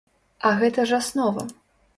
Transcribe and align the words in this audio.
А 0.49 0.53
гэта 0.63 0.87
ж 0.93 0.97
аснова! 1.01 1.47